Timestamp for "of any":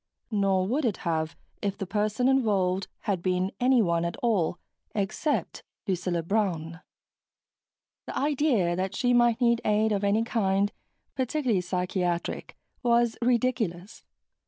9.91-10.23